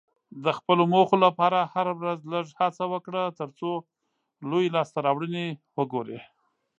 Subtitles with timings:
[0.43, 3.71] د خپلو موخو لپاره هره ورځ لږه هڅه وکړه، ترڅو
[4.49, 5.45] لویې لاسته راوړنې
[5.77, 6.19] وګورې.